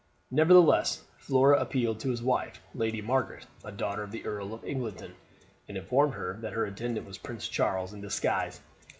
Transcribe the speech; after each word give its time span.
Nevertheless 0.31 1.03
Flora 1.19 1.59
appealed 1.59 1.99
to 1.99 2.09
his 2.09 2.23
wife, 2.23 2.59
Lady 2.73 3.03
Margaret, 3.03 3.45
a 3.63 3.71
daughter 3.71 4.01
of 4.01 4.09
the 4.09 4.25
Earl 4.25 4.51
of 4.51 4.63
Eglinton, 4.65 5.13
and 5.69 5.77
informed 5.77 6.15
her 6.15 6.39
that 6.41 6.53
her 6.53 6.65
attendant 6.65 7.05
was 7.05 7.19
Prince 7.19 7.47
Charles 7.47 7.93
in 7.93 8.01
disguise. 8.01 8.61